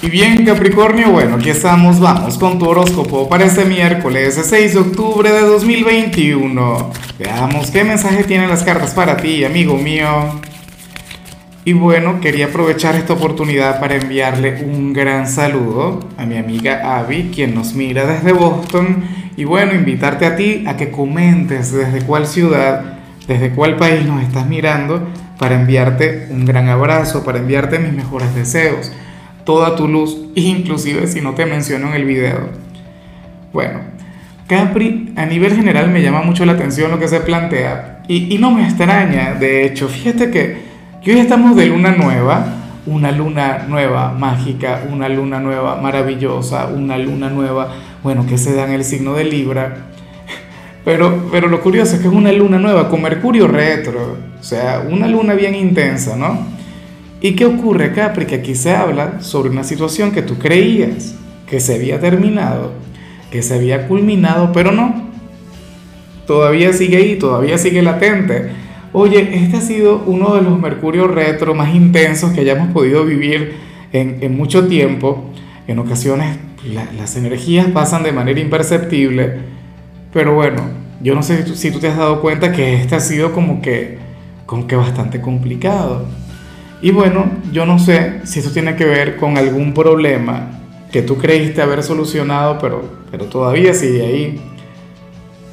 Y 0.00 0.10
bien 0.10 0.44
Capricornio, 0.44 1.10
bueno, 1.10 1.36
aquí 1.36 1.50
estamos, 1.50 1.98
vamos 1.98 2.38
con 2.38 2.60
tu 2.60 2.68
horóscopo 2.68 3.28
para 3.28 3.46
este 3.46 3.64
miércoles 3.64 4.40
6 4.40 4.74
de 4.74 4.78
octubre 4.78 5.32
de 5.32 5.40
2021. 5.40 6.92
Veamos 7.18 7.72
qué 7.72 7.82
mensaje 7.82 8.22
tienen 8.22 8.48
las 8.48 8.62
cartas 8.62 8.94
para 8.94 9.16
ti, 9.16 9.42
amigo 9.42 9.76
mío. 9.76 10.06
Y 11.64 11.72
bueno, 11.72 12.20
quería 12.20 12.46
aprovechar 12.46 12.94
esta 12.94 13.14
oportunidad 13.14 13.80
para 13.80 13.96
enviarle 13.96 14.62
un 14.62 14.92
gran 14.92 15.28
saludo 15.28 15.98
a 16.16 16.24
mi 16.26 16.36
amiga 16.36 16.96
Abby, 17.00 17.32
quien 17.34 17.56
nos 17.56 17.74
mira 17.74 18.06
desde 18.06 18.30
Boston. 18.30 19.02
Y 19.36 19.42
bueno, 19.46 19.74
invitarte 19.74 20.26
a 20.26 20.36
ti 20.36 20.62
a 20.68 20.76
que 20.76 20.92
comentes 20.92 21.72
desde 21.72 22.02
cuál 22.02 22.28
ciudad, 22.28 22.98
desde 23.26 23.50
cuál 23.50 23.74
país 23.76 24.06
nos 24.06 24.22
estás 24.22 24.46
mirando, 24.46 25.08
para 25.40 25.56
enviarte 25.56 26.28
un 26.30 26.44
gran 26.44 26.68
abrazo, 26.68 27.24
para 27.24 27.38
enviarte 27.38 27.80
mis 27.80 27.92
mejores 27.92 28.32
deseos 28.36 28.92
toda 29.48 29.74
tu 29.74 29.88
luz, 29.88 30.14
inclusive 30.34 31.06
si 31.06 31.22
no 31.22 31.32
te 31.32 31.46
menciono 31.46 31.88
en 31.88 31.94
el 31.94 32.04
video. 32.04 32.50
Bueno, 33.50 33.78
Capri, 34.46 35.14
a 35.16 35.24
nivel 35.24 35.56
general 35.56 35.88
me 35.88 36.02
llama 36.02 36.20
mucho 36.20 36.44
la 36.44 36.52
atención 36.52 36.90
lo 36.90 36.98
que 36.98 37.08
se 37.08 37.20
plantea 37.20 38.02
y, 38.08 38.36
no 38.36 38.50
me 38.50 38.64
extraña, 38.64 39.32
de 39.40 39.64
hecho, 39.64 39.88
fíjate 39.88 40.30
que, 40.30 40.58
hoy 41.02 41.18
estamos 41.18 41.56
de 41.56 41.64
luna 41.64 41.92
nueva, 41.92 42.44
una 42.84 43.10
luna 43.10 43.64
nueva 43.66 44.12
mágica, 44.12 44.82
una 44.92 45.08
luna 45.08 45.40
nueva 45.40 45.80
maravillosa, 45.80 46.66
una 46.66 46.98
luna 46.98 47.30
nueva, 47.30 47.72
bueno, 48.02 48.26
que 48.26 48.36
se 48.36 48.54
da 48.54 48.66
en 48.66 48.72
el 48.72 48.84
signo 48.84 49.14
de 49.14 49.24
Libra. 49.24 49.76
Pero, 50.84 51.28
pero 51.32 51.48
lo 51.48 51.62
curioso 51.62 51.96
es 51.96 52.02
que 52.02 52.08
es 52.08 52.14
una 52.14 52.32
luna 52.32 52.58
nueva 52.58 52.90
con 52.90 53.00
Mercurio 53.00 53.46
retro, 53.46 54.16
o 54.38 54.42
sea, 54.42 54.82
una 54.86 55.06
luna 55.06 55.32
bien 55.32 55.54
intensa, 55.54 56.16
¿no? 56.16 56.57
¿Y 57.20 57.32
qué 57.32 57.46
ocurre, 57.46 57.92
Capri? 57.92 58.26
Que 58.26 58.36
aquí 58.36 58.54
se 58.54 58.74
habla 58.74 59.20
sobre 59.20 59.50
una 59.50 59.64
situación 59.64 60.12
que 60.12 60.22
tú 60.22 60.38
creías 60.38 61.14
que 61.48 61.60
se 61.60 61.74
había 61.74 61.98
terminado, 61.98 62.72
que 63.30 63.42
se 63.42 63.54
había 63.54 63.88
culminado, 63.88 64.52
pero 64.52 64.70
no. 64.70 65.08
Todavía 66.26 66.72
sigue 66.72 66.98
ahí, 66.98 67.16
todavía 67.16 67.58
sigue 67.58 67.82
latente. 67.82 68.50
Oye, 68.92 69.30
este 69.34 69.56
ha 69.56 69.60
sido 69.60 70.02
uno 70.06 70.34
de 70.34 70.42
los 70.42 70.60
Mercurios 70.60 71.10
retro 71.10 71.54
más 71.54 71.74
intensos 71.74 72.32
que 72.32 72.40
hayamos 72.40 72.72
podido 72.72 73.04
vivir 73.04 73.56
en, 73.92 74.36
mucho 74.36 74.68
tiempo. 74.68 75.30
En 75.66 75.78
ocasiones 75.78 76.38
las 76.96 77.16
energías 77.16 77.66
pasan 77.68 78.02
de 78.02 78.12
manera 78.12 78.40
imperceptible, 78.40 79.38
pero 80.12 80.34
bueno, 80.34 80.62
yo 81.02 81.14
no 81.14 81.22
sé 81.22 81.38
si 81.38 81.44
tú, 81.44 81.54
si 81.54 81.70
tú 81.70 81.78
te 81.78 81.88
has 81.88 81.96
dado 81.96 82.20
cuenta 82.20 82.52
que 82.52 82.74
este 82.74 82.94
ha 82.94 83.00
sido 83.00 83.32
como 83.32 83.62
que, 83.62 83.98
como 84.46 84.66
que 84.66 84.76
bastante 84.76 85.20
complicado. 85.20 86.06
Y 86.80 86.92
bueno, 86.92 87.26
yo 87.52 87.66
no 87.66 87.78
sé 87.78 88.20
si 88.24 88.38
eso 88.38 88.50
tiene 88.50 88.76
que 88.76 88.84
ver 88.84 89.16
con 89.16 89.36
algún 89.36 89.74
problema 89.74 90.58
que 90.92 91.02
tú 91.02 91.18
creíste 91.18 91.60
haber 91.60 91.82
solucionado, 91.82 92.58
pero, 92.58 92.82
pero 93.10 93.26
todavía 93.26 93.74
sigue 93.74 94.06
ahí. 94.06 94.40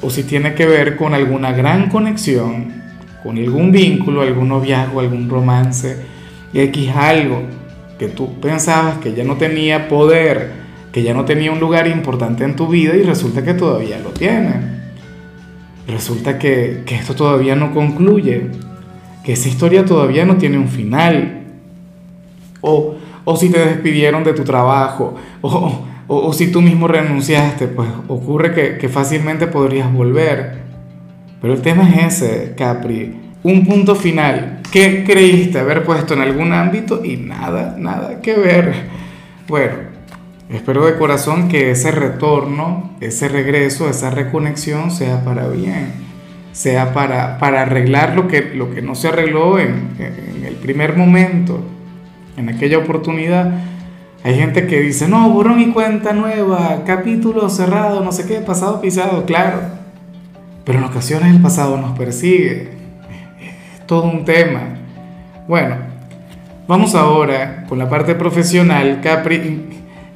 O 0.02 0.10
si 0.10 0.22
tiene 0.22 0.54
que 0.54 0.66
ver 0.66 0.96
con 0.96 1.14
alguna 1.14 1.52
gran 1.52 1.88
conexión, 1.88 2.72
con 3.22 3.38
algún 3.38 3.72
vínculo, 3.72 4.22
algún 4.22 4.48
noviazgo, 4.48 5.00
algún 5.00 5.28
romance, 5.28 5.96
X 6.54 6.90
algo 6.94 7.42
que 7.98 8.08
tú 8.08 8.40
pensabas 8.40 8.98
que 8.98 9.14
ya 9.14 9.24
no 9.24 9.36
tenía 9.36 9.88
poder, 9.88 10.52
que 10.92 11.02
ya 11.02 11.12
no 11.12 11.24
tenía 11.24 11.50
un 11.50 11.60
lugar 11.60 11.86
importante 11.88 12.44
en 12.44 12.54
tu 12.54 12.68
vida 12.68 12.94
y 12.94 13.02
resulta 13.02 13.42
que 13.42 13.54
todavía 13.54 13.98
lo 13.98 14.10
tiene. 14.10 14.76
Resulta 15.88 16.38
que, 16.38 16.82
que 16.86 16.94
esto 16.94 17.14
todavía 17.14 17.56
no 17.56 17.72
concluye 17.72 18.50
que 19.26 19.32
esa 19.32 19.48
historia 19.48 19.84
todavía 19.84 20.24
no 20.24 20.36
tiene 20.36 20.56
un 20.56 20.68
final. 20.68 21.42
O, 22.60 22.94
o 23.24 23.36
si 23.36 23.50
te 23.50 23.58
despidieron 23.58 24.22
de 24.22 24.32
tu 24.32 24.44
trabajo, 24.44 25.16
o, 25.40 25.80
o, 26.06 26.32
si 26.32 26.52
tú 26.52 26.62
mismo 26.62 26.86
renunciaste, 26.86 27.66
pues 27.66 27.88
ocurre 28.06 28.54
que, 28.54 28.78
que 28.78 28.88
fácilmente 28.88 29.48
podrías 29.48 29.92
volver. 29.92 30.58
Pero 31.42 31.54
el 31.54 31.60
tema 31.60 31.90
es 31.90 32.22
ese, 32.22 32.54
Capri. 32.56 33.16
Un 33.42 33.66
punto 33.66 33.96
final. 33.96 34.60
¿Qué 34.70 35.02
creíste 35.04 35.58
haber 35.58 35.82
puesto 35.82 36.14
en 36.14 36.20
algún 36.20 36.52
ámbito? 36.52 37.04
Y 37.04 37.16
nada, 37.16 37.74
nada 37.76 38.20
que 38.20 38.34
ver. 38.34 38.74
Bueno, 39.48 39.74
espero 40.50 40.86
de 40.86 40.96
corazón 40.96 41.48
que 41.48 41.72
ese 41.72 41.90
retorno, 41.90 42.92
ese 43.00 43.26
regreso, 43.26 43.90
esa 43.90 44.08
reconexión 44.10 44.92
sea 44.92 45.24
para 45.24 45.48
bien 45.48 46.05
sea 46.56 46.94
para, 46.94 47.36
para 47.36 47.60
arreglar 47.60 48.16
lo 48.16 48.28
que, 48.28 48.40
lo 48.40 48.74
que 48.74 48.80
no 48.80 48.94
se 48.94 49.08
arregló 49.08 49.58
en, 49.58 49.90
el 50.42 50.54
primer 50.54 50.96
momento, 50.96 51.60
en 52.38 52.48
aquella 52.48 52.78
oportunidad. 52.78 53.52
Hay 54.24 54.36
gente 54.36 54.66
que 54.66 54.80
dice, 54.80 55.06
no, 55.06 55.28
borrón 55.28 55.60
y 55.60 55.66
cuenta 55.66 56.14
nueva, 56.14 56.82
capítulo 56.86 57.50
cerrado, 57.50 58.02
no 58.02 58.10
sé 58.10 58.26
qué, 58.26 58.36
pasado 58.36 58.80
pisado, 58.80 59.26
claro. 59.26 59.60
Pero 60.64 60.78
en 60.78 60.84
ocasiones 60.84 61.34
el 61.34 61.42
pasado 61.42 61.76
nos 61.76 61.96
persigue. 61.96 62.70
Es 63.76 63.86
todo 63.86 64.04
un 64.04 64.24
tema. 64.24 64.78
Bueno, 65.46 65.76
vamos 66.66 66.94
ahora 66.94 67.66
con 67.68 67.78
la 67.78 67.90
parte 67.90 68.14
profesional, 68.14 69.02
Capri. 69.02 69.62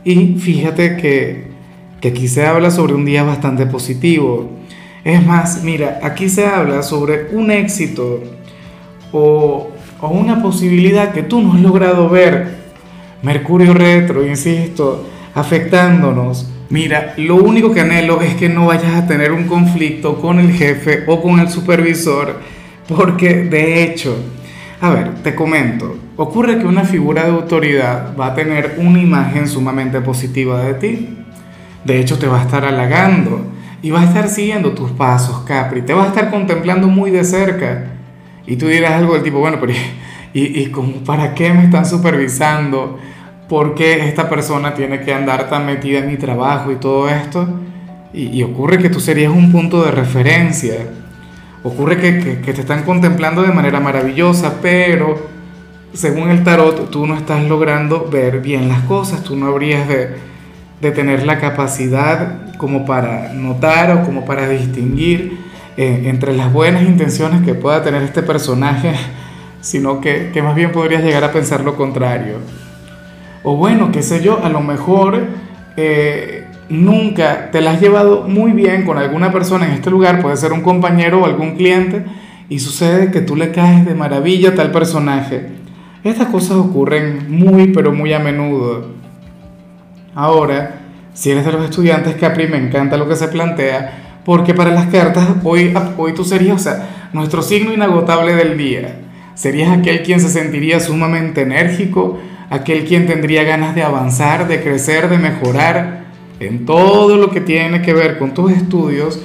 Y 0.04 0.36
fíjate 0.36 0.96
que, 0.96 1.50
que 2.00 2.08
aquí 2.08 2.28
se 2.28 2.46
habla 2.46 2.70
sobre 2.70 2.94
un 2.94 3.04
día 3.04 3.24
bastante 3.24 3.66
positivo 3.66 4.58
es 5.04 5.26
más, 5.26 5.62
mira, 5.64 6.00
aquí 6.02 6.28
se 6.28 6.46
habla 6.46 6.82
sobre 6.82 7.28
un 7.32 7.50
éxito 7.50 8.22
o, 9.12 9.70
una 10.02 10.42
posibilidad 10.42 11.12
que 11.12 11.22
tú 11.22 11.40
no 11.40 11.54
has 11.54 11.60
logrado 11.60 12.08
ver. 12.08 12.60
Mercurio 13.22 13.74
retro, 13.74 14.26
insisto, 14.26 15.06
afectándonos. 15.34 16.50
Mira, 16.70 17.14
lo 17.16 17.36
único 17.36 17.72
que 17.72 17.80
anhelo 17.80 18.22
es 18.22 18.34
que 18.34 18.48
no 18.48 18.66
vayas 18.66 18.94
a 18.94 19.06
tener 19.06 19.32
un 19.32 19.44
conflicto 19.44 20.20
con 20.20 20.38
el 20.38 20.52
jefe 20.52 21.04
o 21.06 21.20
con 21.20 21.38
el 21.40 21.50
supervisor, 21.50 22.38
porque 22.88 23.34
de 23.44 23.82
hecho, 23.82 24.16
a 24.80 24.90
ver, 24.90 25.16
te 25.22 25.34
comento, 25.34 25.96
ocurre 26.16 26.58
que 26.58 26.66
una 26.66 26.84
figura 26.84 27.24
de 27.24 27.30
autoridad 27.30 28.16
va 28.18 28.28
a 28.28 28.34
tener 28.34 28.76
una 28.78 29.00
imagen 29.00 29.48
sumamente 29.48 30.00
positiva 30.00 30.62
de 30.62 30.74
ti. 30.74 31.08
De 31.84 31.98
hecho, 31.98 32.18
te 32.18 32.26
va 32.26 32.40
a 32.40 32.44
estar 32.44 32.64
halagando 32.64 33.59
y 33.82 33.90
va 33.90 34.02
a 34.02 34.04
estar 34.04 34.28
siguiendo 34.28 34.72
tus 34.72 34.90
pasos, 34.90 35.40
Capri, 35.46 35.82
te 35.82 35.94
va 35.94 36.04
a 36.04 36.08
estar 36.08 36.30
contemplando 36.30 36.86
muy 36.86 37.10
de 37.10 37.24
cerca. 37.24 37.86
Y 38.46 38.56
tú 38.56 38.66
dirás 38.66 38.92
algo 38.92 39.14
del 39.14 39.22
tipo, 39.22 39.38
bueno, 39.38 39.58
pero 39.60 39.72
¿y, 40.34 40.60
y 40.60 40.66
como 40.66 41.04
para 41.04 41.34
qué 41.34 41.52
me 41.52 41.64
están 41.64 41.86
supervisando? 41.86 42.98
¿Por 43.48 43.74
qué 43.74 44.06
esta 44.06 44.28
persona 44.28 44.74
tiene 44.74 45.00
que 45.00 45.12
andar 45.12 45.48
tan 45.48 45.66
metida 45.66 45.98
en 45.98 46.06
mi 46.06 46.16
trabajo 46.16 46.70
y 46.70 46.76
todo 46.76 47.08
esto? 47.08 47.48
Y, 48.12 48.42
ocurre 48.42 48.78
que 48.78 48.90
tú 48.90 49.00
serías 49.00 49.32
un 49.32 49.52
punto 49.52 49.84
de 49.84 49.92
referencia. 49.92 50.74
Ocurre 51.62 51.98
que, 51.98 52.18
que, 52.18 52.40
que 52.40 52.52
te 52.52 52.62
están 52.62 52.82
contemplando 52.82 53.42
de 53.42 53.52
manera 53.52 53.78
maravillosa, 53.78 54.58
pero 54.60 55.28
según 55.92 56.30
el 56.30 56.42
tarot 56.42 56.90
tú 56.90 57.06
no 57.06 57.16
estás 57.16 57.44
logrando 57.44 58.08
ver 58.10 58.40
bien 58.40 58.68
las 58.68 58.80
cosas, 58.82 59.22
tú 59.22 59.36
no 59.36 59.46
habrías 59.46 59.86
de 59.88 60.10
de 60.80 60.90
tener 60.92 61.26
la 61.26 61.38
capacidad 61.38 62.56
como 62.56 62.84
para 62.84 63.32
notar 63.32 63.90
o 63.92 64.02
como 64.04 64.24
para 64.24 64.48
distinguir 64.48 65.38
eh, 65.76 66.02
entre 66.06 66.34
las 66.34 66.52
buenas 66.52 66.82
intenciones 66.82 67.42
que 67.42 67.54
pueda 67.54 67.82
tener 67.82 68.02
este 68.02 68.22
personaje, 68.22 68.92
sino 69.60 70.00
que, 70.00 70.30
más 70.42 70.54
bien 70.54 70.72
podrías 70.72 71.02
llegar 71.02 71.24
a 71.24 71.32
pensar 71.32 71.62
lo 71.62 71.76
contrario. 71.76 72.36
O 73.42 73.56
bueno, 73.56 73.90
qué 73.92 74.02
sé 74.02 74.22
yo, 74.22 74.44
a 74.44 74.48
lo 74.48 74.60
mejor 74.60 75.22
eh, 75.76 76.46
nunca 76.68 77.50
te 77.50 77.60
la 77.60 77.72
has 77.72 77.80
llevado 77.80 78.22
muy 78.28 78.52
bien 78.52 78.84
con 78.84 78.98
alguna 78.98 79.32
persona 79.32 79.66
en 79.66 79.72
este 79.72 79.90
lugar, 79.90 80.20
puede 80.20 80.36
ser 80.36 80.52
un 80.52 80.60
compañero 80.60 81.22
o 81.22 81.24
algún 81.24 81.56
cliente, 81.56 82.04
y 82.48 82.58
sucede 82.58 83.10
que 83.10 83.20
tú 83.20 83.36
le 83.36 83.52
caes 83.52 83.86
de 83.86 83.94
maravilla 83.94 84.50
a 84.50 84.54
tal 84.54 84.72
personaje. 84.72 85.46
Estas 86.02 86.28
cosas 86.28 86.56
ocurren 86.56 87.26
muy, 87.28 87.68
pero 87.68 87.92
muy 87.92 88.12
a 88.12 88.18
menudo. 88.18 88.99
Ahora, 90.14 90.80
si 91.14 91.30
eres 91.30 91.44
de 91.44 91.52
los 91.52 91.64
estudiantes, 91.64 92.16
Capri, 92.16 92.48
me 92.48 92.56
encanta 92.56 92.96
lo 92.96 93.08
que 93.08 93.14
se 93.14 93.28
plantea, 93.28 94.20
porque 94.24 94.54
para 94.54 94.70
las 94.70 94.86
cartas 94.86 95.26
hoy, 95.44 95.72
hoy 95.96 96.14
tú 96.14 96.24
serías, 96.24 96.56
o 96.56 96.58
sea, 96.58 97.08
nuestro 97.12 97.42
signo 97.42 97.72
inagotable 97.72 98.34
del 98.34 98.58
día. 98.58 98.96
Serías 99.34 99.70
aquel 99.70 100.02
quien 100.02 100.20
se 100.20 100.28
sentiría 100.28 100.80
sumamente 100.80 101.42
enérgico, 101.42 102.18
aquel 102.50 102.84
quien 102.84 103.06
tendría 103.06 103.44
ganas 103.44 103.74
de 103.74 103.82
avanzar, 103.82 104.48
de 104.48 104.62
crecer, 104.62 105.08
de 105.08 105.18
mejorar 105.18 106.04
en 106.40 106.66
todo 106.66 107.16
lo 107.16 107.30
que 107.30 107.40
tiene 107.40 107.80
que 107.80 107.94
ver 107.94 108.18
con 108.18 108.34
tus 108.34 108.50
estudios. 108.52 109.20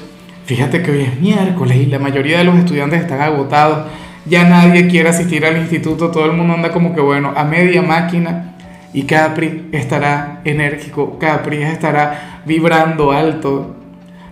Fíjate 0.45 0.83
que 0.83 0.91
hoy 0.91 1.01
es 1.01 1.19
miércoles 1.19 1.77
y 1.77 1.87
la 1.87 1.97
mayoría 1.97 2.37
de 2.37 2.43
los 2.43 2.55
estudiantes 2.57 3.01
están 3.01 3.21
agotados, 3.21 3.87
ya 4.25 4.47
nadie 4.47 4.87
quiere 4.87 5.09
asistir 5.09 5.45
al 5.45 5.57
instituto, 5.57 6.11
todo 6.11 6.25
el 6.25 6.33
mundo 6.33 6.53
anda 6.53 6.71
como 6.71 6.93
que 6.93 7.01
bueno, 7.01 7.33
a 7.35 7.43
media 7.43 7.81
máquina 7.81 8.54
y 8.95 9.03
Capri 9.03 9.67
estará 9.73 10.39
enérgico, 10.45 11.19
Capri 11.19 11.61
estará 11.61 12.41
vibrando 12.45 13.11
alto. 13.11 13.75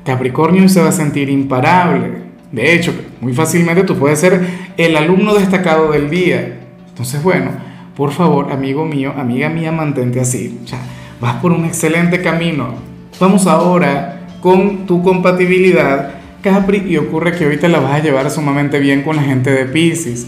Capricornio 0.06 0.69
se 0.69 0.81
va 0.81 0.88
a 0.88 0.94
sentir 0.94 1.30
imparable. 1.30 2.24
De 2.50 2.74
hecho, 2.74 2.94
muy 3.19 3.33
fácilmente 3.33 3.83
tú 3.83 3.98
puedes 3.98 4.19
ser 4.19 4.42
el 4.77 4.95
alumno 4.95 5.33
destacado 5.33 5.92
del 5.92 6.10
día. 6.10 6.60
Entonces, 6.88 7.21
bueno, 7.21 7.51
por 7.94 8.13
favor, 8.13 8.54
amigo 8.54 8.86
mío, 8.86 9.13
amiga 9.18 9.50
mía, 9.50 9.74
mantente 9.74 10.21
así. 10.21 10.62
Sea, 10.63 10.80
vas 11.19 11.36
por 11.42 11.51
un 11.51 11.65
excelente 11.65 12.21
camino. 12.21 12.75
Vamos 13.19 13.48
ahora 13.48 14.21
con 14.39 14.86
tu 14.86 15.04
compatibilidad, 15.04 16.12
Capri, 16.42 16.86
y 16.88 16.95
ocurre 16.95 17.33
que 17.38 17.45
hoy 17.45 17.57
te 17.57 17.68
la 17.68 17.81
vas 17.81 17.95
a 17.95 18.00
llevar 18.00 18.31
sumamente 18.31 18.80
bien 18.80 19.01
con 19.01 19.18
la 19.18 19.24
gente 19.24 19.51
de 19.51 19.65
Pisces, 19.65 20.25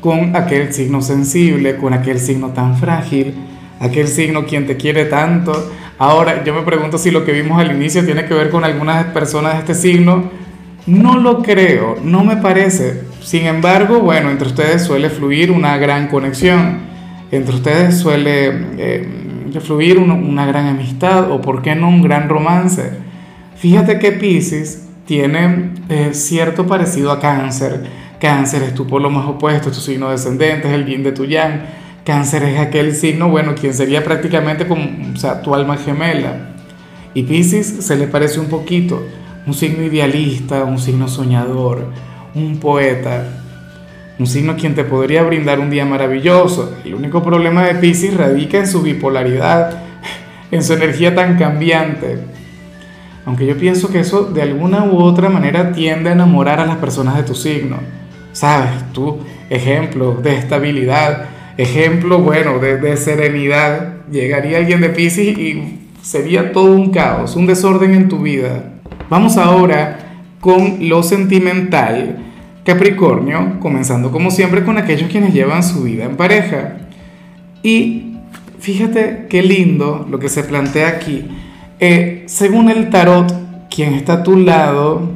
con 0.00 0.34
aquel 0.34 0.72
signo 0.72 1.02
sensible, 1.02 1.76
con 1.76 1.92
aquel 1.92 2.18
signo 2.18 2.48
tan 2.48 2.78
frágil, 2.78 3.34
aquel 3.84 4.08
signo 4.08 4.46
quien 4.46 4.66
te 4.66 4.76
quiere 4.76 5.04
tanto. 5.04 5.72
Ahora, 5.98 6.42
yo 6.44 6.54
me 6.54 6.62
pregunto 6.62 6.98
si 6.98 7.10
lo 7.10 7.24
que 7.24 7.32
vimos 7.32 7.60
al 7.60 7.70
inicio 7.70 8.04
tiene 8.04 8.24
que 8.24 8.34
ver 8.34 8.50
con 8.50 8.64
algunas 8.64 9.04
personas 9.06 9.54
de 9.54 9.58
este 9.60 9.74
signo. 9.74 10.30
No 10.86 11.18
lo 11.18 11.42
creo, 11.42 11.96
no 12.02 12.24
me 12.24 12.36
parece. 12.36 13.02
Sin 13.22 13.46
embargo, 13.46 14.00
bueno, 14.00 14.30
entre 14.30 14.48
ustedes 14.48 14.84
suele 14.84 15.08
fluir 15.08 15.50
una 15.50 15.78
gran 15.78 16.08
conexión 16.08 16.94
entre 17.36 17.54
ustedes 17.56 17.98
suele 17.98 18.52
eh, 18.78 19.08
fluir 19.60 19.98
una, 19.98 20.46
gran 20.46 20.66
amistad 20.66 21.30
o, 21.30 21.40
por 21.40 21.62
qué 21.62 21.74
no, 21.74 21.88
un 21.88 22.02
gran 22.02 22.28
romance. 22.28 22.90
Fíjate 23.56 23.98
que 23.98 24.12
Pisces 24.12 24.88
tiene 25.06 25.70
eh, 25.88 26.10
cierto 26.12 26.66
parecido 26.66 27.10
a 27.10 27.20
Cáncer. 27.20 27.82
Cáncer 28.20 28.62
es 28.62 28.74
tu 28.74 28.86
polo 28.86 29.10
más 29.10 29.26
opuesto, 29.26 29.68
es 29.68 29.74
tu 29.74 29.80
signo 29.80 30.10
descendente, 30.10 30.68
es 30.68 30.74
el 30.74 30.86
yin 30.86 31.02
de 31.02 31.12
tu 31.12 31.24
yang. 31.24 31.62
Cáncer 32.04 32.42
es 32.42 32.60
aquel 32.60 32.94
signo, 32.94 33.30
bueno, 33.30 33.54
quien 33.54 33.72
sería 33.72 34.04
prácticamente 34.04 34.66
como, 34.68 34.84
o 35.14 35.16
sea, 35.16 35.40
tu 35.40 35.54
alma 35.54 35.78
gemela. 35.78 36.50
Y 37.14 37.22
Pisces 37.22 37.66
se 37.66 37.96
le 37.96 38.06
parece 38.06 38.40
un 38.40 38.48
poquito, 38.48 39.02
un 39.46 39.54
signo 39.54 39.82
idealista, 39.82 40.64
un 40.64 40.78
signo 40.78 41.08
soñador, 41.08 41.86
un 42.34 42.58
poeta, 42.58 43.24
un 44.18 44.26
signo 44.26 44.54
quien 44.56 44.74
te 44.74 44.84
podría 44.84 45.22
brindar 45.22 45.60
un 45.60 45.70
día 45.70 45.86
maravilloso. 45.86 46.76
El 46.84 46.94
único 46.94 47.22
problema 47.22 47.64
de 47.64 47.76
Pisces 47.76 48.14
radica 48.14 48.58
en 48.58 48.66
su 48.66 48.82
bipolaridad, 48.82 49.78
en 50.50 50.62
su 50.62 50.74
energía 50.74 51.14
tan 51.14 51.38
cambiante. 51.38 52.18
Aunque 53.24 53.46
yo 53.46 53.56
pienso 53.56 53.88
que 53.88 54.00
eso 54.00 54.24
de 54.24 54.42
alguna 54.42 54.84
u 54.84 54.98
otra 54.98 55.30
manera 55.30 55.72
tiende 55.72 56.10
a 56.10 56.12
enamorar 56.12 56.60
a 56.60 56.66
las 56.66 56.76
personas 56.76 57.16
de 57.16 57.22
tu 57.22 57.34
signo. 57.34 57.78
Sabes, 58.32 58.92
tú, 58.92 59.20
ejemplo 59.48 60.14
de 60.22 60.36
estabilidad, 60.36 61.33
ejemplo, 61.56 62.18
bueno, 62.20 62.58
de, 62.58 62.96
serenidad. 62.96 63.94
Llegaría 64.10 64.58
alguien 64.58 64.80
de 64.80 64.90
Pisces 64.90 65.38
y 65.38 65.80
sería 66.02 66.52
todo 66.52 66.72
un 66.72 66.90
caos, 66.90 67.36
un 67.36 67.46
desorden 67.46 67.94
en 67.94 68.08
tu 68.08 68.20
vida. 68.20 68.72
Vamos 69.08 69.36
ahora 69.36 69.98
con 70.40 70.88
lo 70.88 71.02
sentimental 71.02 72.18
Capricornio, 72.64 73.60
comenzando 73.60 74.10
como 74.10 74.30
siempre 74.30 74.64
con 74.64 74.78
aquellos 74.78 75.10
quienes 75.10 75.34
llevan 75.34 75.62
su 75.62 75.82
vida 75.82 76.04
en 76.04 76.16
pareja. 76.16 76.76
Y 77.62 78.16
fíjate 78.58 79.26
qué 79.28 79.42
lindo 79.42 80.06
lo 80.10 80.18
que 80.18 80.28
se 80.28 80.44
plantea 80.44 80.88
aquí. 80.88 81.24
Eh, 81.80 82.24
según 82.26 82.70
el 82.70 82.90
tarot, 82.90 83.68
quien 83.68 83.94
está 83.94 84.14
a 84.14 84.22
tu 84.22 84.36
lado 84.36 85.10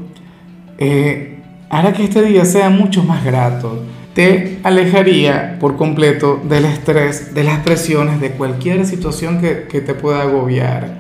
eh, 0.79 1.39
hará 1.71 1.93
que 1.93 2.05
este 2.05 2.23
día 2.23 2.45
sea 2.45 2.71
mucho 2.71 3.03
más 3.03 3.25
grato. 3.25 3.83
Te 4.19 4.59
alejaría 4.65 5.59
por 5.61 5.77
completo 5.77 6.43
del 6.43 6.65
estrés, 6.65 7.35
de 7.35 7.45
las 7.45 7.61
presiones, 7.61 8.21
de 8.21 8.33
cualquier 8.33 8.85
situación 8.85 9.41
que, 9.41 9.81
te 9.81 9.95
pueda 9.95 10.23
agobiar. 10.23 10.99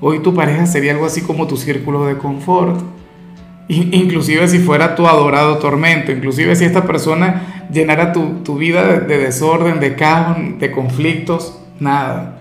Hoy 0.00 0.20
tu 0.20 0.32
pareja 0.32 0.64
sería 0.64 0.92
algo 0.92 1.04
así 1.04 1.20
como 1.20 1.46
tu 1.46 1.58
círculo 1.58 2.06
de 2.06 2.16
confort 2.16 2.80
Inclusive 3.68 4.48
si 4.48 4.60
fuera 4.60 4.94
tu 4.94 5.06
adorado 5.06 5.58
tormento, 5.58 6.10
inclusive 6.10 6.56
si 6.56 6.64
esta 6.64 6.86
persona 6.86 7.66
llenara 7.70 8.14
tu, 8.14 8.56
vida 8.56 8.98
de, 9.00 9.18
desorden, 9.18 9.78
de 9.78 9.94
caos, 9.94 10.38
de 10.58 10.70
conflictos, 10.70 11.60
nada. 11.80 12.38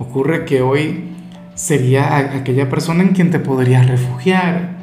Ocurre 0.00 0.44
que 0.44 0.60
hoy 0.60 1.04
sería 1.54 2.16
aquella 2.34 2.68
persona 2.68 3.04
en 3.04 3.10
quien 3.10 3.30
te 3.30 3.38
podrías 3.38 3.86
refugiar. 3.86 4.75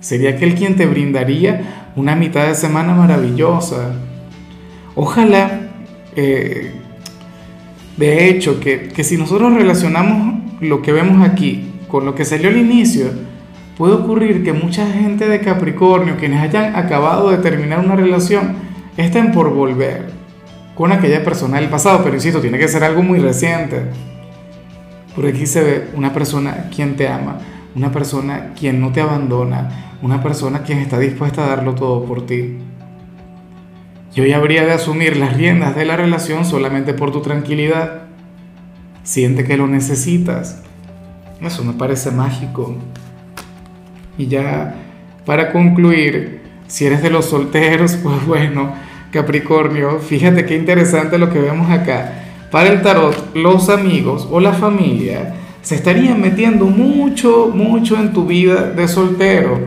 Sería 0.00 0.30
aquel 0.30 0.54
quien 0.54 0.76
te 0.76 0.86
brindaría 0.86 1.90
una 1.96 2.16
mitad 2.16 2.46
de 2.46 2.54
semana 2.54 2.94
maravillosa. 2.94 3.92
Ojalá, 4.94 5.60
eh, 6.16 6.72
de 7.96 8.28
hecho, 8.28 8.60
que, 8.60 8.88
que 8.88 9.04
si 9.04 9.16
nosotros 9.16 9.54
relacionamos 9.54 10.40
lo 10.60 10.82
que 10.82 10.92
vemos 10.92 11.26
aquí 11.26 11.70
con 11.88 12.04
lo 12.04 12.14
que 12.14 12.24
salió 12.24 12.48
al 12.48 12.56
inicio, 12.56 13.06
puede 13.76 13.94
ocurrir 13.94 14.44
que 14.44 14.52
mucha 14.52 14.86
gente 14.86 15.28
de 15.28 15.40
Capricornio, 15.40 16.16
quienes 16.16 16.40
hayan 16.42 16.76
acabado 16.76 17.30
de 17.30 17.38
terminar 17.38 17.80
una 17.80 17.96
relación, 17.96 18.54
estén 18.96 19.32
por 19.32 19.52
volver 19.52 20.10
con 20.74 20.92
aquella 20.92 21.24
persona 21.24 21.58
del 21.58 21.68
pasado, 21.68 22.00
pero 22.02 22.14
insisto, 22.14 22.40
tiene 22.40 22.58
que 22.58 22.68
ser 22.68 22.84
algo 22.84 23.02
muy 23.02 23.18
reciente. 23.18 23.82
Por 25.14 25.26
aquí 25.26 25.46
se 25.46 25.62
ve 25.62 25.88
una 25.94 26.12
persona 26.12 26.68
quien 26.74 26.96
te 26.96 27.08
ama, 27.08 27.38
una 27.74 27.92
persona 27.92 28.52
quien 28.58 28.80
no 28.80 28.92
te 28.92 29.00
abandona, 29.00 29.96
una 30.02 30.22
persona 30.22 30.62
quien 30.62 30.78
está 30.78 30.98
dispuesta 30.98 31.44
a 31.44 31.48
darlo 31.48 31.74
todo 31.74 32.04
por 32.04 32.26
ti. 32.26 32.58
Y 34.14 34.20
hoy 34.20 34.32
habría 34.32 34.64
de 34.64 34.72
asumir 34.72 35.16
las 35.16 35.36
riendas 35.36 35.76
de 35.76 35.84
la 35.84 35.96
relación 35.96 36.44
solamente 36.44 36.94
por 36.94 37.12
tu 37.12 37.20
tranquilidad. 37.20 38.02
Siente 39.04 39.44
que 39.44 39.56
lo 39.56 39.68
necesitas. 39.68 40.62
Eso 41.40 41.64
me 41.64 41.74
parece 41.74 42.10
mágico. 42.10 42.74
Y 44.18 44.26
ya 44.26 44.74
para 45.24 45.52
concluir, 45.52 46.40
si 46.66 46.86
eres 46.86 47.02
de 47.02 47.10
los 47.10 47.26
solteros, 47.26 47.96
pues 48.02 48.26
bueno, 48.26 48.72
Capricornio, 49.12 50.00
fíjate 50.00 50.44
qué 50.44 50.56
interesante 50.56 51.18
lo 51.18 51.30
que 51.30 51.38
vemos 51.38 51.70
acá. 51.70 52.14
Para 52.50 52.70
el 52.70 52.82
tarot, 52.82 53.36
los 53.36 53.68
amigos 53.68 54.26
o 54.30 54.40
la 54.40 54.52
familia 54.52 55.34
se 55.62 55.74
estarían 55.74 56.20
metiendo 56.20 56.66
mucho, 56.66 57.50
mucho 57.54 57.96
en 57.96 58.12
tu 58.12 58.26
vida 58.26 58.70
de 58.70 58.88
soltero. 58.88 59.60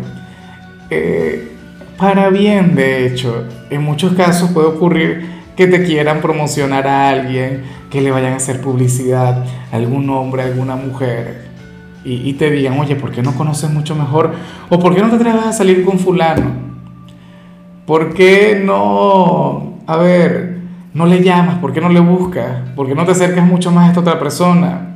Eh, 0.90 1.52
para 1.98 2.30
bien, 2.30 2.76
de 2.76 3.08
hecho, 3.08 3.48
en 3.70 3.84
muchos 3.84 4.14
casos 4.14 4.52
puede 4.52 4.68
ocurrir 4.68 5.34
que 5.56 5.68
te 5.68 5.84
quieran 5.84 6.22
promocionar 6.22 6.88
a 6.88 7.10
alguien, 7.10 7.64
que 7.90 8.02
le 8.02 8.12
vayan 8.12 8.34
a 8.34 8.38
hacer 8.38 8.60
publicidad 8.62 9.46
a 9.72 9.76
algún 9.76 10.10
hombre, 10.10 10.42
a 10.42 10.46
alguna 10.46 10.76
mujer 10.76 11.54
y, 12.06 12.34
te 12.34 12.52
digan, 12.52 12.78
oye, 12.80 12.96
¿por 12.96 13.12
qué 13.12 13.22
no 13.22 13.34
conoces 13.34 13.72
mucho 13.72 13.96
mejor? 13.96 14.34
¿O 14.70 14.78
por 14.78 14.94
qué 14.94 15.02
no 15.02 15.10
te 15.10 15.16
atreves 15.16 15.46
a 15.46 15.54
salir 15.54 15.86
con 15.86 16.00
fulano? 16.00 16.52
¿Por 17.86 18.14
qué 18.14 18.62
no, 18.64 19.78
a 19.88 19.98
ver, 19.98 20.60
no 20.94 21.06
le 21.06 21.24
llamas? 21.24 21.60
¿Por 21.60 21.72
qué 21.72 21.80
no 21.80 21.90
le 21.90 22.02
buscas? 22.02 22.70
¿Por 22.76 22.88
qué 22.88 22.96
no 22.96 23.06
te 23.06 23.12
acercas 23.12 23.46
mucho 23.46 23.72
más 23.72 23.86
a 23.86 23.88
esta 23.90 24.02
otra 24.02 24.20
persona? 24.20 24.93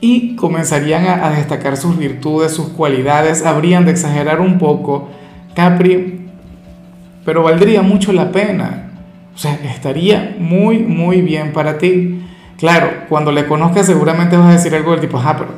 Y 0.00 0.34
comenzarían 0.36 1.06
a, 1.06 1.30
destacar 1.30 1.76
sus 1.76 1.98
virtudes, 1.98 2.52
sus 2.52 2.68
cualidades, 2.68 3.44
habrían 3.44 3.84
de 3.84 3.90
exagerar 3.90 4.40
un 4.40 4.58
poco, 4.58 5.10
Capri, 5.54 6.26
pero 7.24 7.42
valdría 7.42 7.82
mucho 7.82 8.12
la 8.12 8.32
pena. 8.32 8.92
O 9.34 9.38
sea, 9.38 9.58
estaría 9.64 10.36
muy, 10.38 10.78
muy 10.78 11.20
bien 11.20 11.52
para 11.52 11.76
ti. 11.78 12.22
Claro, 12.58 12.90
cuando 13.08 13.30
le 13.30 13.46
conozcas 13.46 13.86
seguramente 13.86 14.36
vas 14.36 14.48
a 14.48 14.52
decir 14.52 14.74
algo 14.74 14.92
del 14.92 15.00
tipo, 15.00 15.18
ah, 15.18 15.36
pero 15.36 15.50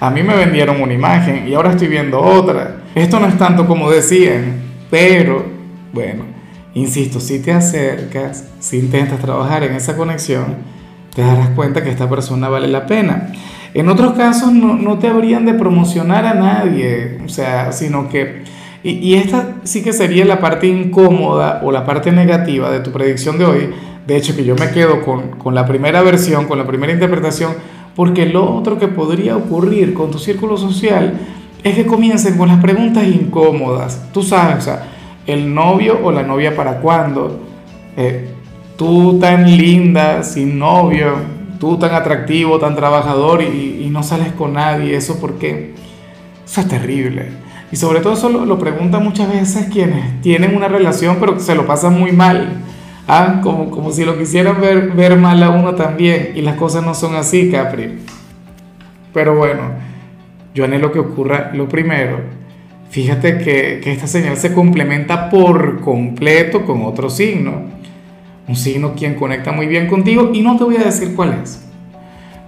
a 0.00 0.10
mí 0.10 0.22
me 0.22 0.36
vendieron 0.36 0.80
una 0.82 0.92
imagen 0.92 1.48
y 1.48 1.54
ahora 1.54 1.70
estoy 1.70 1.88
viendo 1.88 2.20
otra. 2.20 2.76
Esto 2.94 3.18
no 3.20 3.26
es 3.26 3.38
tanto 3.38 3.66
como 3.66 3.90
decían, 3.90 4.62
pero 4.90 5.44
bueno, 5.92 6.24
insisto, 6.74 7.20
si 7.20 7.40
te 7.40 7.52
acercas, 7.52 8.44
si 8.60 8.78
intentas 8.78 9.20
trabajar 9.20 9.62
en 9.62 9.74
esa 9.74 9.96
conexión, 9.96 10.56
te 11.14 11.22
darás 11.22 11.50
cuenta 11.50 11.82
que 11.82 11.90
esta 11.90 12.08
persona 12.10 12.48
vale 12.48 12.68
la 12.68 12.86
pena. 12.86 13.32
En 13.74 13.88
otros 13.88 14.12
casos 14.12 14.52
no, 14.52 14.74
no 14.76 14.98
te 14.98 15.08
habrían 15.08 15.44
de 15.44 15.54
promocionar 15.54 16.24
a 16.24 16.34
nadie, 16.34 17.18
o 17.24 17.28
sea, 17.28 17.72
sino 17.72 18.08
que... 18.08 18.42
Y, 18.84 18.90
y, 18.90 19.14
esta 19.14 19.56
sí 19.64 19.82
que 19.82 19.92
sería 19.92 20.24
la 20.26 20.40
parte 20.40 20.66
incómoda 20.66 21.60
o 21.64 21.72
la 21.72 21.84
parte 21.86 22.12
negativa 22.12 22.70
de 22.70 22.80
tu 22.80 22.92
predicción 22.92 23.38
de 23.38 23.44
hoy. 23.46 23.70
De 24.06 24.16
hecho, 24.16 24.36
que 24.36 24.44
yo 24.44 24.54
me 24.56 24.70
quedo 24.70 25.02
con, 25.02 25.30
con 25.30 25.54
la 25.54 25.66
primera 25.66 26.02
versión, 26.02 26.46
con 26.46 26.58
la 26.58 26.66
primera 26.66 26.92
interpretación, 26.92 27.52
porque 27.96 28.26
lo 28.26 28.54
otro 28.54 28.78
que 28.78 28.86
podría 28.86 29.36
ocurrir 29.36 29.94
con 29.94 30.10
tu 30.10 30.18
círculo 30.18 30.56
social 30.58 31.14
es 31.64 31.74
que 31.74 31.86
comiencen 31.86 32.36
con 32.36 32.48
las 32.48 32.60
preguntas 32.60 33.04
incómodas. 33.06 34.06
Tú 34.12 34.22
sabes, 34.22 34.58
o 34.58 34.60
sea, 34.60 34.82
el 35.26 35.54
novio 35.54 35.98
o 36.02 36.12
la 36.12 36.22
novia 36.22 36.54
para 36.54 36.80
cuándo. 36.80 37.40
Eh, 37.96 38.28
tú 38.76 39.18
tan 39.18 39.56
linda, 39.56 40.22
sin 40.22 40.58
novio, 40.58 41.14
tú 41.64 41.78
tan 41.78 41.94
atractivo, 41.94 42.58
tan 42.58 42.76
trabajador 42.76 43.42
y, 43.42 43.88
no 43.90 44.02
sales 44.02 44.32
con 44.32 44.52
nadie. 44.52 44.94
¿Eso 44.94 45.18
por 45.18 45.38
qué? 45.38 45.72
Eso 46.44 46.60
es 46.60 46.68
terrible. 46.68 47.28
Y 47.72 47.76
sobre 47.76 48.00
todo 48.00 48.12
eso 48.12 48.28
lo, 48.28 48.44
lo 48.44 48.58
preguntan 48.58 49.02
muchas 49.02 49.32
veces 49.32 49.68
quienes 49.72 50.20
tienen 50.20 50.54
una 50.54 50.68
relación 50.68 51.16
pero 51.18 51.40
se 51.40 51.54
lo 51.54 51.66
pasan 51.66 51.98
muy 51.98 52.12
mal. 52.12 52.60
Ah, 53.08 53.40
como, 53.42 53.70
como 53.70 53.92
si 53.92 54.04
lo 54.04 54.18
quisieran 54.18 54.60
ver, 54.60 54.90
ver 54.90 55.16
mal 55.16 55.42
a 55.42 55.50
uno 55.50 55.74
también. 55.74 56.32
Y 56.34 56.42
las 56.42 56.56
cosas 56.56 56.84
no 56.84 56.92
son 56.92 57.16
así, 57.16 57.50
Capri. 57.50 57.98
Pero 59.14 59.34
bueno, 59.34 59.62
yo 60.54 60.64
anhelo 60.64 60.92
que 60.92 60.98
ocurra 60.98 61.50
lo 61.54 61.66
primero. 61.66 62.20
Fíjate 62.90 63.38
que, 63.38 63.80
que 63.82 63.90
esta 63.90 64.06
señal 64.06 64.36
se 64.36 64.52
complementa 64.52 65.30
por 65.30 65.80
completo 65.80 66.66
con 66.66 66.82
otro 66.82 67.08
signo. 67.08 67.73
Un 68.46 68.56
signo 68.56 68.94
quien 68.94 69.14
conecta 69.14 69.52
muy 69.52 69.66
bien 69.66 69.86
contigo 69.86 70.30
y 70.32 70.42
no 70.42 70.56
te 70.56 70.64
voy 70.64 70.76
a 70.76 70.84
decir 70.84 71.14
cuál 71.14 71.40
es. 71.42 71.60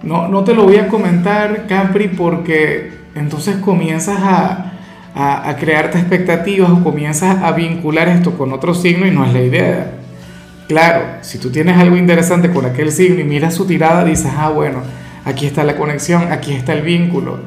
No, 0.03 0.27
no 0.27 0.43
te 0.43 0.53
lo 0.53 0.63
voy 0.63 0.77
a 0.77 0.87
comentar, 0.87 1.65
Capri, 1.67 2.07
porque 2.07 2.91
entonces 3.15 3.55
comienzas 3.57 4.19
a, 4.21 4.73
a, 5.15 5.49
a 5.49 5.55
crearte 5.57 5.97
expectativas 5.97 6.69
o 6.69 6.83
comienzas 6.83 7.41
a 7.43 7.51
vincular 7.51 8.07
esto 8.07 8.37
con 8.37 8.53
otro 8.53 8.73
signo 8.73 9.07
y 9.07 9.11
no 9.11 9.25
es 9.25 9.33
la 9.33 9.41
idea. 9.41 9.91
Claro, 10.67 11.01
si 11.21 11.39
tú 11.39 11.49
tienes 11.49 11.77
algo 11.77 11.95
interesante 11.95 12.51
con 12.51 12.65
aquel 12.65 12.91
signo 12.91 13.21
y 13.21 13.23
miras 13.23 13.55
su 13.55 13.65
tirada, 13.65 14.03
dices, 14.03 14.31
ah, 14.37 14.49
bueno, 14.49 14.81
aquí 15.23 15.45
está 15.45 15.63
la 15.63 15.77
conexión, 15.77 16.31
aquí 16.31 16.53
está 16.53 16.73
el 16.73 16.81
vínculo, 16.81 17.39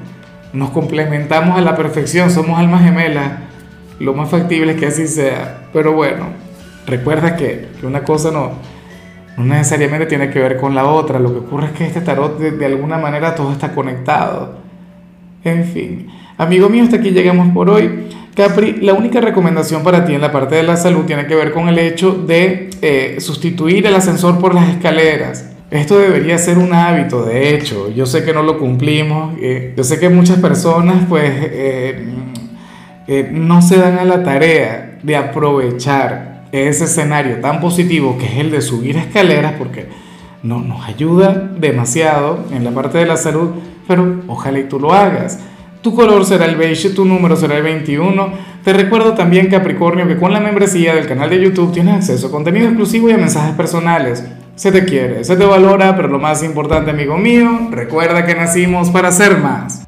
nos 0.54 0.70
complementamos 0.70 1.56
a 1.56 1.60
la 1.60 1.76
perfección, 1.76 2.30
somos 2.30 2.58
almas 2.58 2.82
gemelas, 2.82 3.32
lo 3.98 4.14
más 4.14 4.30
factible 4.30 4.72
es 4.72 4.80
que 4.80 4.86
así 4.86 5.06
sea. 5.06 5.68
Pero 5.72 5.92
bueno, 5.92 6.28
recuerda 6.90 7.36
que, 7.36 7.68
que 7.80 7.86
una 7.86 8.04
cosa 8.04 8.30
no, 8.30 8.52
no 9.36 9.44
necesariamente 9.44 10.06
tiene 10.06 10.30
que 10.30 10.38
ver 10.38 10.56
con 10.56 10.74
la 10.74 10.86
otra. 10.86 11.18
Lo 11.18 11.32
que 11.32 11.38
ocurre 11.40 11.66
es 11.66 11.72
que 11.72 11.86
este 11.86 12.00
tarot 12.00 12.38
de, 12.38 12.66
alguna 12.66 12.98
manera 12.98 13.34
todo 13.34 13.52
está 13.52 13.72
conectado. 13.72 14.58
En 15.44 15.64
fin, 15.64 16.08
amigo 16.36 16.68
mío, 16.68 16.84
hasta 16.84 16.96
aquí 16.96 17.10
llegamos 17.10 17.48
por 17.54 17.70
hoy. 17.70 18.08
Capri, 18.34 18.76
la 18.80 18.94
única 18.94 19.20
recomendación 19.20 19.82
para 19.82 20.04
ti 20.04 20.14
en 20.14 20.20
la 20.20 20.30
parte 20.30 20.54
de 20.54 20.62
la 20.62 20.76
salud 20.76 21.04
tiene 21.04 21.26
que 21.26 21.34
ver 21.34 21.52
con 21.52 21.68
el 21.68 21.78
hecho 21.78 22.12
de 22.12 22.70
eh, 22.80 23.16
sustituir 23.18 23.86
el 23.86 23.94
ascensor 23.94 24.38
por 24.38 24.54
las 24.54 24.68
escaleras. 24.68 25.50
Esto 25.70 25.98
debería 25.98 26.36
ser 26.36 26.58
un 26.58 26.74
hábito, 26.74 27.24
de 27.24 27.54
hecho. 27.54 27.90
Yo 27.90 28.06
sé 28.06 28.24
que 28.24 28.32
no 28.32 28.42
lo 28.42 28.58
cumplimos. 28.58 29.34
Eh, 29.40 29.72
yo 29.76 29.84
sé 29.84 29.98
que 29.98 30.08
muchas 30.08 30.38
personas 30.38 31.04
pues 31.08 31.30
eh, 31.32 32.06
no 33.32 33.62
se 33.62 33.76
dan 33.76 33.98
a 33.98 34.04
la 34.04 34.22
tarea 34.22 34.98
de 35.02 35.16
aprovechar 35.16 36.29
ese 36.52 36.84
escenario 36.84 37.40
tan 37.40 37.60
positivo 37.60 38.16
que 38.18 38.26
es 38.26 38.38
el 38.38 38.50
de 38.50 38.60
subir 38.60 38.96
escaleras, 38.96 39.54
porque 39.58 39.88
no, 40.42 40.60
nos 40.60 40.86
ayuda 40.86 41.50
demasiado 41.58 42.44
en 42.50 42.64
la 42.64 42.70
parte 42.70 42.98
de 42.98 43.06
la 43.06 43.16
salud, 43.16 43.50
pero 43.86 44.22
ojalá 44.26 44.58
y 44.58 44.64
tú 44.64 44.80
lo 44.80 44.92
hagas. 44.92 45.38
Tu 45.82 45.94
color 45.94 46.26
será 46.26 46.44
el 46.44 46.56
beige, 46.56 46.90
tu 46.90 47.04
número 47.04 47.36
será 47.36 47.56
el 47.56 47.62
21. 47.62 48.32
Te 48.64 48.72
recuerdo 48.72 49.14
también, 49.14 49.48
Capricornio, 49.48 50.06
que 50.06 50.18
con 50.18 50.32
la 50.32 50.40
membresía 50.40 50.94
del 50.94 51.06
canal 51.06 51.30
de 51.30 51.40
YouTube 51.40 51.72
tienes 51.72 51.94
acceso 51.94 52.26
a 52.26 52.30
contenido 52.30 52.66
exclusivo 52.66 53.08
y 53.08 53.12
a 53.12 53.16
mensajes 53.16 53.54
personales. 53.54 54.24
Se 54.56 54.72
te 54.72 54.84
quiere, 54.84 55.24
se 55.24 55.36
te 55.36 55.44
valora, 55.46 55.96
pero 55.96 56.08
lo 56.08 56.18
más 56.18 56.42
importante, 56.42 56.90
amigo 56.90 57.16
mío, 57.16 57.68
recuerda 57.70 58.26
que 58.26 58.34
nacimos 58.34 58.90
para 58.90 59.10
ser 59.10 59.38
más. 59.38 59.78